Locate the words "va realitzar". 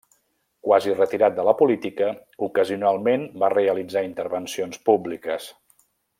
3.45-4.05